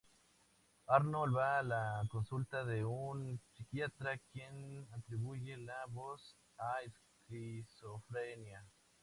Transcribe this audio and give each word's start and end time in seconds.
Harold 0.87 1.35
va 1.39 1.49
a 1.57 1.65
la 1.71 1.81
consulta 2.13 2.63
de 2.69 2.77
un 2.93 3.21
psiquiatra, 3.51 4.17
quien 4.31 4.87
atribuye 4.99 5.55
la 5.57 5.85
voz 6.01 6.35
a 6.57 6.73
esquizofrenia. 6.81 8.65